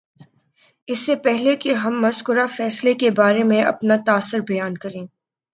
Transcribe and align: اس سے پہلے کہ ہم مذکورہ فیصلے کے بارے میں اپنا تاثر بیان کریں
اس 0.87 0.99
سے 0.99 1.15
پہلے 1.15 1.55
کہ 1.55 1.73
ہم 1.73 2.01
مذکورہ 2.01 2.47
فیصلے 2.47 2.93
کے 2.93 3.09
بارے 3.09 3.43
میں 3.43 3.61
اپنا 3.63 3.95
تاثر 4.05 4.39
بیان 4.39 4.77
کریں 4.77 5.05